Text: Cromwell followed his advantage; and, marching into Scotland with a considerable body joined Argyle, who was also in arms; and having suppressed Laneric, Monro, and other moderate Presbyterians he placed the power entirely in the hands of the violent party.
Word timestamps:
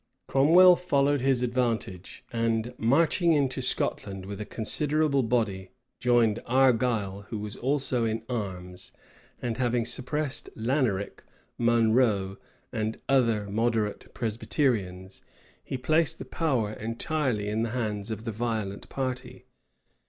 Cromwell 0.25 0.75
followed 0.77 1.21
his 1.21 1.43
advantage; 1.43 2.23
and, 2.33 2.73
marching 2.79 3.33
into 3.33 3.61
Scotland 3.61 4.25
with 4.25 4.41
a 4.41 4.45
considerable 4.47 5.21
body 5.21 5.69
joined 5.99 6.39
Argyle, 6.47 7.27
who 7.29 7.37
was 7.37 7.55
also 7.55 8.03
in 8.03 8.23
arms; 8.27 8.93
and 9.43 9.57
having 9.57 9.85
suppressed 9.85 10.49
Laneric, 10.55 11.21
Monro, 11.59 12.37
and 12.73 12.99
other 13.07 13.47
moderate 13.47 14.11
Presbyterians 14.15 15.21
he 15.63 15.77
placed 15.77 16.17
the 16.17 16.25
power 16.25 16.73
entirely 16.73 17.47
in 17.47 17.61
the 17.61 17.69
hands 17.69 18.09
of 18.09 18.23
the 18.25 18.31
violent 18.31 18.89
party. 18.89 19.45